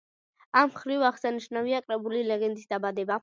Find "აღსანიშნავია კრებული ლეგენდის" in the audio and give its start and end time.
1.09-2.71